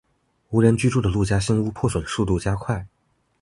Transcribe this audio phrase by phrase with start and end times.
[0.49, 2.87] 无人居住的陆家新屋破损速度加快。